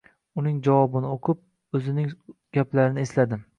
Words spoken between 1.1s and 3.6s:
o`qib, o`zining gaplarini esladim